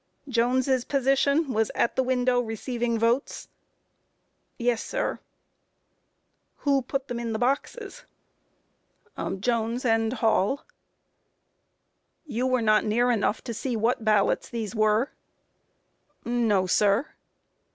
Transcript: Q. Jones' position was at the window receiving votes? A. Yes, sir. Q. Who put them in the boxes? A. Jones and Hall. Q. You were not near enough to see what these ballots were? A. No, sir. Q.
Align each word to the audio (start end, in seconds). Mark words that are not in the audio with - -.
Q. 0.25 0.31
Jones' 0.33 0.83
position 0.83 1.53
was 1.53 1.69
at 1.75 1.95
the 1.95 2.01
window 2.01 2.39
receiving 2.39 2.97
votes? 2.97 3.47
A. 4.59 4.63
Yes, 4.63 4.83
sir. 4.83 5.19
Q. 6.63 6.63
Who 6.63 6.81
put 6.81 7.07
them 7.07 7.19
in 7.19 7.33
the 7.33 7.37
boxes? 7.37 8.05
A. 9.15 9.35
Jones 9.35 9.85
and 9.85 10.13
Hall. 10.13 10.57
Q. 10.57 10.65
You 12.33 12.47
were 12.47 12.63
not 12.63 12.83
near 12.83 13.11
enough 13.11 13.43
to 13.43 13.53
see 13.53 13.75
what 13.75 13.99
these 13.99 14.05
ballots 14.05 14.51
were? 14.73 15.11
A. 16.25 16.29
No, 16.29 16.65
sir. 16.65 17.03
Q. 17.03 17.11